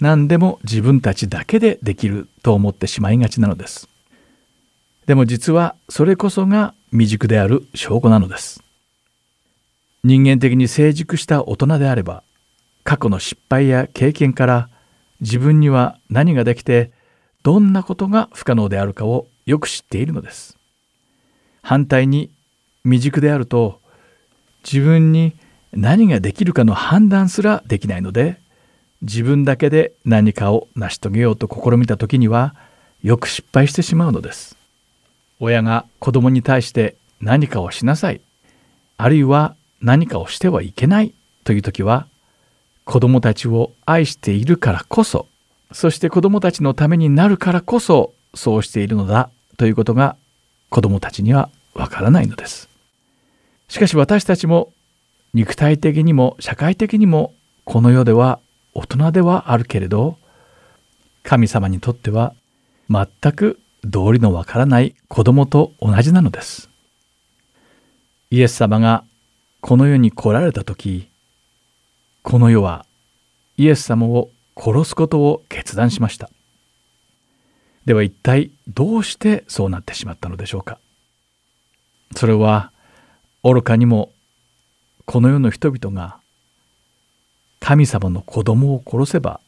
[0.00, 3.90] 何でも自分たちだけでできると思ってしまいがちなのです。
[5.04, 8.62] でも実はそれこそが未熟である証拠なのです。
[10.02, 12.22] 人間的に成熟した大人であれば
[12.84, 14.70] 過去の失敗や経験から
[15.20, 16.90] 自分には何ができて
[17.42, 20.56] どんなことが不可能であるかをよく知っているのです。
[21.60, 22.30] 反対に
[22.86, 23.80] 未熟であると
[24.64, 25.34] 自分に
[25.72, 28.38] 何ができるかの判断すらできないので
[29.02, 32.54] 自分だけで何かを成し遂げようと試みた時には
[33.02, 34.56] よく失敗してしまうのです。
[35.38, 38.20] 親が子供に対して何かをしなさい
[38.96, 41.12] あるいは何かをしてはいけない
[41.44, 42.06] という時は
[42.84, 45.26] 子供たちを愛しているからこそ
[45.72, 49.28] そして子供たちのためになるからこそそうしているのだ
[49.58, 50.16] ということが
[50.70, 52.75] 子供たちにはわからないのです。
[53.68, 54.72] しかし私たちも
[55.34, 58.40] 肉体的にも社会的にもこの世では
[58.74, 60.18] 大人ではあるけれど
[61.22, 62.34] 神様にとっては
[62.88, 66.70] 全く道理のわからない子供と同じなのです。
[68.30, 69.04] イエス様が
[69.60, 71.08] この世に来られた時
[72.22, 72.86] この世は
[73.56, 76.30] イエス様を殺すことを決断しました。
[77.84, 80.78] では一体どうしてそうなってしまったのでしょうか。
[82.14, 82.72] それは
[83.48, 84.10] 愚かにも
[85.04, 86.18] この世の人々が
[87.60, 89.40] 神様の子供を殺せば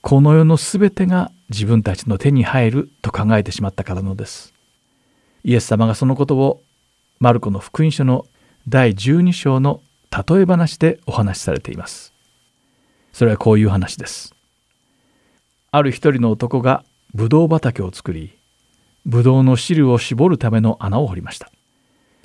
[0.00, 4.54] この世のすべてが自分たちの手に入ると考えてしまったからのです。
[5.44, 6.62] イエス様がそのことを
[7.20, 8.24] マルコの福音書の
[8.68, 12.14] 第12章の例え話でお話しされています。
[13.12, 14.34] それはこういう話です。
[15.72, 18.38] ある一人の男がブドウ畑を作り
[19.04, 21.50] ブドウの汁を絞るための穴を掘りました。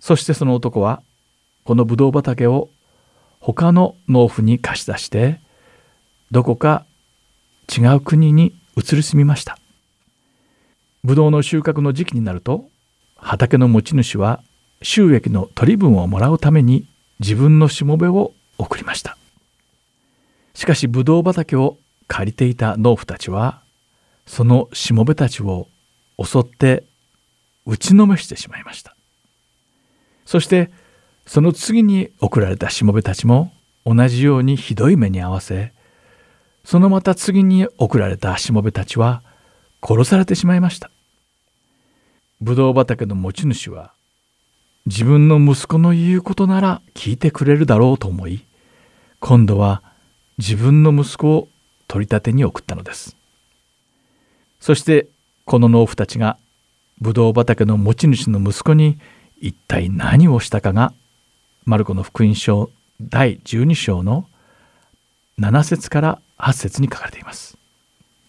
[0.01, 1.01] そしてその男は
[1.63, 2.69] このブドウ畑を
[3.39, 5.39] 他の農夫に貸し出して
[6.31, 6.85] どこか
[7.73, 9.57] 違う国に移り住みました。
[11.03, 12.65] ブドウの収穫の時期になると
[13.15, 14.43] 畑の持ち主は
[14.81, 16.87] 収益の取り分をもらうために
[17.19, 19.17] 自分のしもべを送りました。
[20.55, 21.77] しかしブドウ畑を
[22.07, 23.61] 借りていた農夫たちは
[24.25, 25.67] そのしもべたちを
[26.21, 26.83] 襲って
[27.67, 28.95] 打ちのめしてしまいました。
[30.31, 30.71] そして
[31.25, 33.51] その次に送られたしもべたちも
[33.85, 35.73] 同じようにひどい目に遭わせ
[36.63, 39.23] そのまた次に送られたしもべたちは
[39.85, 40.89] 殺されてしまいました。
[42.39, 43.91] ブドウ畑の持ち主は
[44.85, 48.45] 自分の息子の言うことなら聞いてくれるだろうと思い
[49.19, 49.83] 今度は
[50.37, 51.49] 自分の息子を
[51.89, 53.17] 取り立てに送ったのです。
[54.61, 55.09] そして
[55.43, 56.37] この農夫たちが
[57.01, 58.97] ブドウ畑の持ち主の息子に
[59.41, 60.93] 一体何をしたかが
[61.65, 62.69] マルコの福音書
[63.01, 64.27] 第12章の
[65.39, 67.57] 7節から8節に書かれています。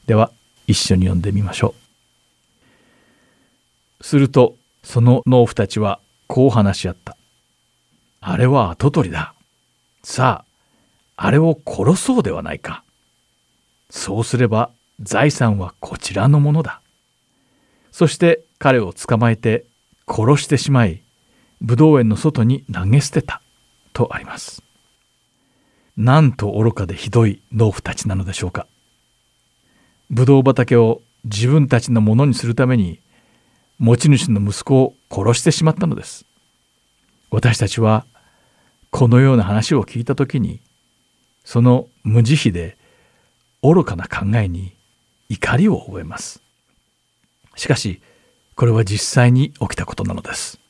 [0.07, 0.31] では
[0.67, 1.75] 一緒に読んでみましょ
[4.01, 4.05] う。
[4.05, 7.17] するとその農夫たちはこう話し合った。
[8.23, 9.35] あれは跡取りだ。
[10.03, 10.45] さ
[11.17, 12.85] ああれを殺そうではないか。
[13.91, 16.81] そうすれば財産はこちらのものだ。
[17.91, 19.67] そして彼を捕まえて
[20.07, 21.03] 殺してしまい
[21.61, 23.41] 武道園の外に投げ捨てた
[23.93, 24.63] とあります。
[25.97, 28.67] なんと愚かでひどい農夫たちなのでしょうか。
[30.11, 33.01] ブドウ畑を自分たちのものにするために
[33.79, 36.25] 持ち主の息子を殺してしまったのです。
[37.31, 38.05] 私たちは
[38.91, 40.61] このような話を聞いた時に
[41.45, 42.77] その無慈悲で
[43.63, 44.75] 愚かな考えに
[45.29, 46.43] 怒りを覚えます。
[47.57, 48.03] しかし
[48.63, 50.61] これは実際に起きたことなのです。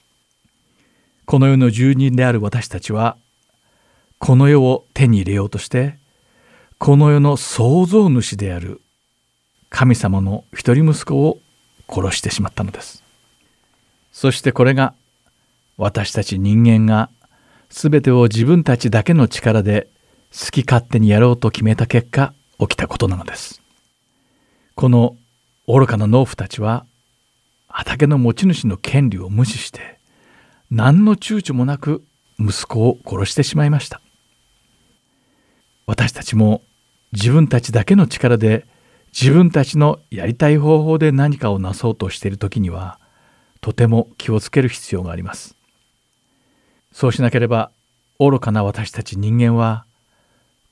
[1.27, 3.19] この世の住人である私たちは
[4.19, 5.99] この世を手に入れようとして
[6.79, 8.81] この世の創造主である
[9.69, 11.41] 神様の一人息子を
[11.87, 13.05] 殺してしまったのです。
[14.11, 14.95] そしてこれが
[15.77, 17.11] 私たち人間が
[17.69, 19.89] 全てを自分たちだけの力で
[20.33, 23.61] 好き勝手にやろうと決めた結果起きたことなのです。
[24.77, 25.15] この
[25.69, 26.87] 愚かな農夫たちは
[27.73, 29.99] 畑の持ち主の権利を無視して
[30.71, 32.05] 何の躊躇もなく
[32.39, 34.01] 息子を殺してしまいました。
[35.87, 36.63] 私たちも
[37.13, 38.67] 自分たちだけの力で
[39.13, 42.99] 自分たちのやりたい方法で何かをなそうとしている時には
[43.61, 45.57] とても気をつける必要があります。
[46.93, 47.71] そうしなければ
[48.19, 49.85] 愚かな私たち人間は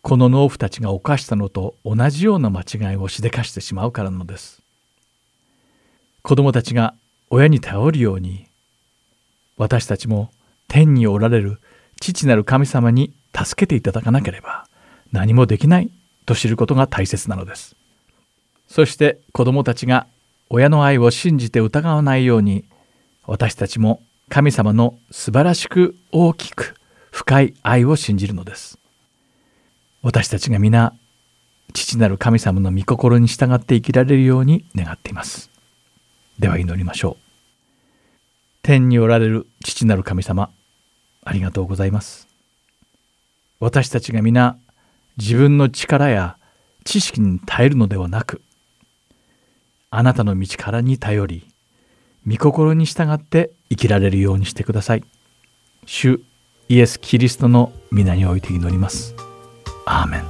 [0.02, 4.59] この農夫たちが犯したのと同じような間違いをしでかしてしまうからなのです。
[6.22, 6.94] 子供たちが
[7.30, 8.46] 親に頼るように
[9.56, 10.30] 私たちも
[10.68, 11.58] 天におられる
[12.00, 14.66] 父なる神様に助けていただかなければ
[15.12, 15.90] 何もできない
[16.26, 17.76] と知ることが大切なのです。
[18.68, 20.06] そして子供たちが
[20.48, 22.64] 親の愛を信じて疑わないように
[23.26, 26.74] 私たちも神様の素晴らしく大きく
[27.10, 28.78] 深い愛を信じるのです。
[30.02, 30.94] 私たちが皆
[31.72, 35.49] 父なる神様の御心に従って生きられるように願っています。
[36.40, 37.16] では祈りましょう。
[38.62, 40.50] 天におられる父なる神様
[41.22, 42.28] ありがとうございます。
[43.60, 44.56] 私たちが皆
[45.18, 46.38] 自分の力や
[46.84, 48.40] 知識に耐えるのではなく
[49.90, 51.46] あなたの道からに頼り
[52.26, 55.04] 御心に従って生きられるようにしてください。
[55.84, 56.22] 主
[56.70, 59.14] イエス・キリストの皆において祈ります。
[59.84, 60.24] アーメン。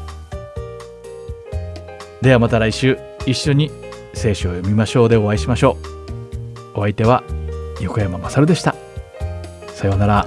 [2.20, 3.70] ではまた来週一緒に
[4.12, 5.08] 聖書を読みましょう。
[5.08, 5.99] でお会いしましょう。
[6.80, 7.22] お相手は
[7.82, 8.74] 横山まさるでした
[9.74, 10.26] さようなら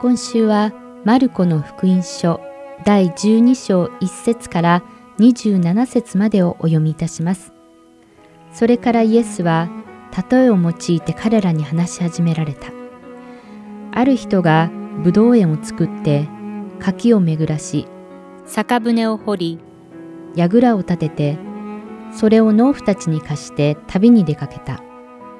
[0.00, 0.72] 今週は
[1.04, 2.40] マルコの福音書
[2.84, 4.82] 第12章1節から
[5.20, 7.52] 27節までをお読みいたします。
[8.52, 9.68] それからイエスは
[10.30, 12.79] 例えを用いて彼らに話し始められた。
[13.92, 14.70] ある人が
[15.02, 16.28] ブドウ園を作って
[16.78, 17.86] 柿を巡らし、
[18.46, 19.58] 酒舟を掘り、
[20.34, 21.38] 櫓を立てて、
[22.12, 24.82] それを農夫たちに貸して旅に出かけた。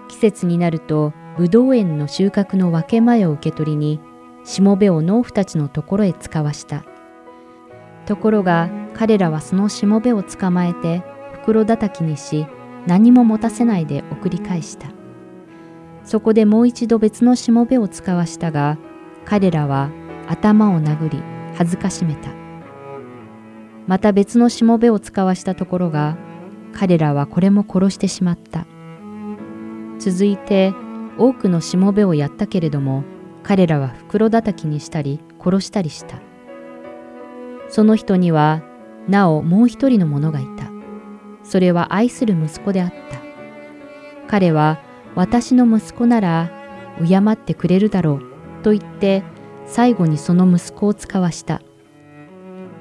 [0.09, 4.01] 季節になるとブドウ園の収穫の分け前を受け取りに
[4.45, 6.85] しもべを農夫たちのところへ使わした。
[8.07, 12.47] ところが彼らはそのしもべを捕まえて袋叩きにし
[12.87, 15.00] 何も持たせないで送り返した。
[16.11, 18.79] そこでもう一度別のしもべを使わしたが
[19.25, 19.91] 彼らは
[20.27, 21.23] 頭を殴り
[21.55, 22.31] 恥ずかしめた。
[23.87, 26.17] また別のしもべを使わしたところが
[26.73, 28.67] 彼らはこれも殺してしまった。
[30.01, 30.75] 続いて
[31.17, 33.05] 多くのしもべをやったけれども
[33.45, 36.21] 彼らは袋叩きにしたり殺したりした。
[37.69, 38.65] その人には
[39.07, 40.73] なおもう一人の者がいた。
[41.45, 43.21] それは愛する息子であった。
[44.27, 44.81] 彼は
[45.15, 46.51] 私の息子なら
[47.07, 48.23] 敬ってくれるだろう
[48.63, 49.23] と言って
[49.67, 51.63] 最後にその息子を使わした。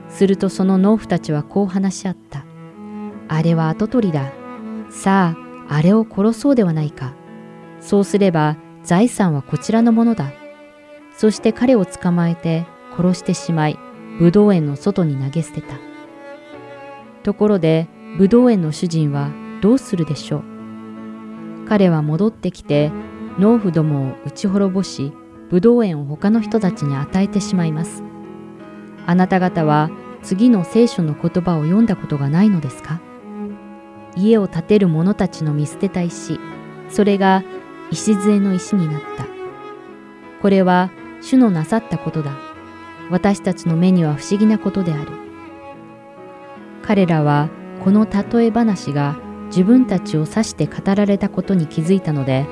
[0.09, 2.45] するとその農夫たちはこう話し合った。
[3.27, 4.31] あれは跡取りだ。
[4.89, 5.35] さ
[5.67, 7.13] ああれを殺そうではないか。
[7.79, 10.31] そうすれば財産はこちらのものだ。
[11.15, 12.65] そして彼を捕まえて
[12.97, 13.77] 殺してしまい
[14.19, 15.75] ブドウ園の外に投げ捨てた。
[17.23, 19.29] ところでブドウ園の主人は
[19.61, 20.58] どうするでしょう。
[21.69, 22.91] 彼は戻ってきて
[23.37, 25.13] 農夫どもを打ち滅ぼし
[25.49, 28.03] ブドウ園を他の人たちに与えてしまいます。
[29.05, 29.89] あなた方は
[30.21, 32.99] 次の聖書の言葉を読んだことがないのですか？
[34.15, 36.39] 家を建てる者たちの見捨てた石
[36.89, 37.43] それが
[37.91, 39.27] 礎の石になった。
[40.41, 40.91] これは
[41.21, 42.31] 主のなさったことだ。
[43.11, 45.11] 私たちの目には不思議なことである。
[46.81, 47.49] 彼らは
[47.83, 49.17] この例え話が
[49.49, 52.45] 自分たちを指して語られたことに気づいたので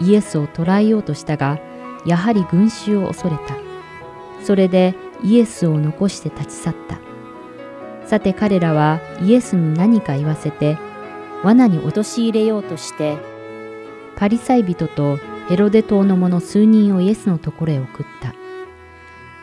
[0.00, 1.60] イエスを捕らえようとしたが
[2.06, 3.56] やはり群衆を恐れた。
[4.44, 7.00] それでイエスを残して立ち去った。
[8.06, 10.78] さて彼らはイエスに何か言わせて
[11.44, 13.18] 罠に陥れようとして
[14.16, 15.18] パリサイ人と
[15.48, 18.34] ヘロデ島の者数人をイエスのところへ送った。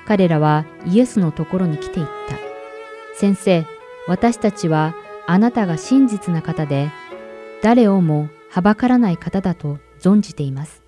[0.07, 2.37] 彼らはイエスのところに来ていった。
[3.15, 3.65] 先生
[4.07, 4.95] 私たちは
[5.27, 6.91] あなたが真実な方で
[7.61, 10.83] 誰をもはばからない方だと存じています。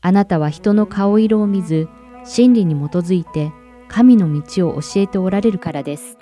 [0.00, 1.88] あなたは人の顔色を見ず
[2.24, 3.52] 真理に基づいて
[3.88, 6.16] 神の道を教えておられるからです。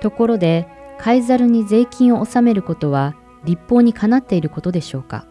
[0.00, 5.26] ところでカイザルに税金を納めることは立法にかなっていることでしょうか？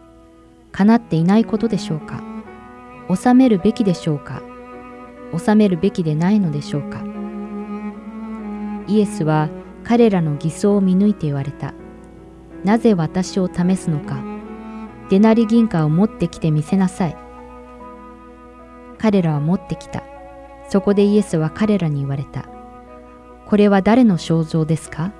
[0.72, 2.22] かなっていないことでしょうか？
[3.08, 4.42] 納めるべきでしょうか？
[5.32, 7.02] 納めるべきでないのでしょうか？
[8.88, 9.48] イエスは
[9.84, 11.74] 彼らの偽装を見抜いて言われた。
[12.64, 14.22] なぜ私を試すのか。
[15.10, 17.16] デナリ銀貨を持ってきてみせなさい。
[18.98, 20.04] 彼らは持ってきた。
[20.68, 22.48] そこでイエスは彼らに言われた。
[23.46, 25.12] これは誰の肖像ですか？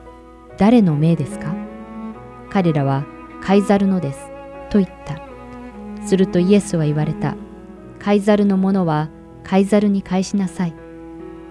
[0.57, 1.55] 誰の命ですか？
[2.49, 3.05] 彼らは
[3.43, 4.31] カイザルのです。
[4.71, 5.21] と言った。
[6.07, 7.35] するとイエスは言われた。
[7.99, 9.11] カイザルのものは
[9.43, 10.75] カイザルに返しなさい。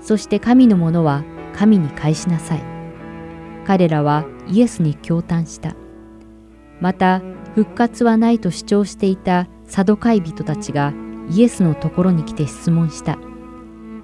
[0.02, 2.71] そして神のものは神に返しなさい。
[3.66, 5.76] 彼らはイエスに驚嘆した。
[6.80, 7.22] また、
[7.56, 10.94] 復活はないと主張していたサドカイ人たちが
[11.30, 13.18] イエスのところに来て質問した。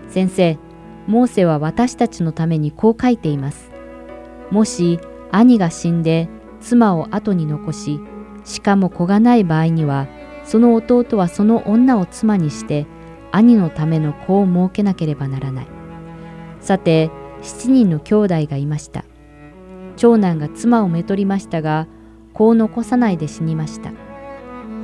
[0.09, 0.57] 先生、
[1.07, 3.71] モーセは私たちのためにこう書いています。
[4.51, 4.99] もし
[5.31, 6.29] 兄が死んで
[6.59, 7.99] 妻を後に残し、
[8.43, 10.07] しかも子がない場合には、
[10.45, 12.85] その弟はその女を妻にして
[13.31, 15.67] 兄のための子を設けなければならない。
[16.61, 17.09] さて、
[17.41, 19.05] 7人の兄弟がいました。
[19.97, 21.87] 長男が妻をめとりましたが、
[22.33, 23.91] 子を残さないで死にました。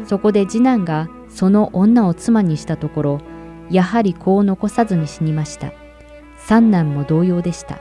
[0.05, 3.22] そこで次男がその女を妻にしたところ、
[3.70, 5.72] やはり子を残さずに死にました。
[6.38, 7.80] 三男も同様でした。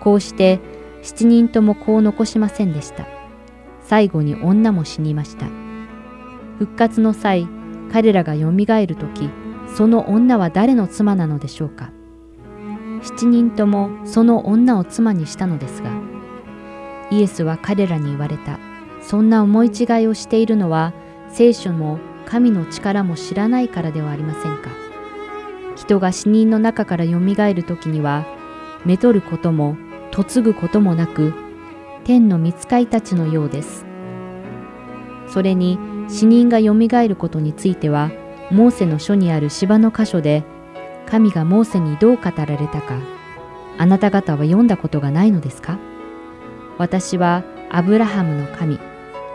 [0.00, 0.60] こうして
[1.02, 3.06] 七人とも子を残しませんでした。
[3.82, 5.46] 最後に女も死にました。
[6.58, 7.46] 復活の際、
[7.92, 9.30] 彼らがよみがえるとき、
[9.76, 11.90] その女は誰の妻なのでしょうか。
[13.02, 15.90] 7人ともその女を妻にしたのですが、
[17.10, 18.58] イエスは彼らに言われた。
[19.00, 20.92] そんな思い違いをしているのは、
[21.28, 24.70] 聖書も神の力も知らないからではありませんか。
[25.76, 28.24] 人が死人の中からよみがえる時には、
[28.84, 29.76] めとることも
[30.16, 31.34] 嫁ぐこともなく、
[32.04, 33.84] 天の御使いたちのようです。
[35.28, 35.78] それに
[36.08, 38.10] 死人がよみがえることについては、
[38.50, 40.44] モーセの書にある芝の箇所で
[41.06, 42.96] 神がモーセにどう語られたか、
[43.76, 45.78] あなた方は読んだことがないのですか？
[46.78, 48.78] 私はアブラハムの神、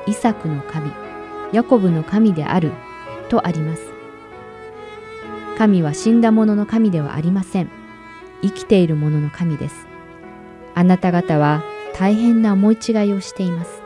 [0.07, 0.91] イサクの神、
[1.51, 2.71] ヤコブの神である、
[3.29, 3.83] とあります。
[5.57, 7.69] 神は死んだ者の神ではありません。
[8.41, 9.87] 生きている者の神です。
[10.73, 11.63] あなた方は
[11.97, 13.81] 大変な思い違いをしています。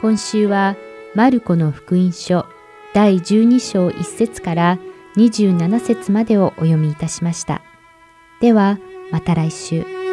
[0.00, 0.76] 今週は
[1.14, 2.46] マルコの福音書
[2.92, 4.78] 第12章1節から
[5.16, 7.62] 27節までをお読みいたしました。
[8.40, 8.78] では、
[9.10, 10.03] また来週。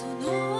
[0.00, 0.59] その